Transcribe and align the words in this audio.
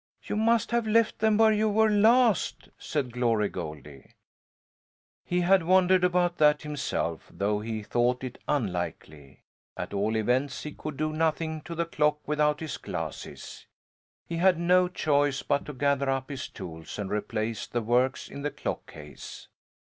"You 0.23 0.35
must 0.35 0.71
have 0.71 0.87
left 0.87 1.19
them 1.19 1.37
where 1.37 1.51
you 1.51 1.69
were 1.69 1.87
last," 1.91 2.69
said 2.79 3.13
Glory 3.13 3.49
Goldie. 3.49 4.15
He 5.23 5.41
had 5.41 5.61
wondered 5.61 6.03
about 6.03 6.37
that 6.39 6.63
himself, 6.63 7.27
though 7.31 7.59
he 7.59 7.83
thought 7.83 8.23
it 8.23 8.39
unlikely. 8.47 9.43
At 9.77 9.93
all 9.93 10.15
events 10.17 10.63
he 10.63 10.71
could 10.71 10.97
do 10.97 11.13
nothing 11.13 11.61
to 11.65 11.75
the 11.75 11.85
clock 11.85 12.17
without 12.27 12.61
his 12.61 12.77
glasses. 12.77 13.67
He 14.25 14.37
had 14.37 14.57
no 14.57 14.87
choice 14.87 15.43
but 15.43 15.67
to 15.67 15.73
gather 15.73 16.09
up 16.09 16.31
his 16.31 16.47
tools 16.47 16.97
and 16.97 17.11
replace 17.11 17.67
the 17.67 17.83
works 17.83 18.27
in 18.27 18.41
the 18.41 18.49
clock 18.49 18.87
case. 18.91 19.49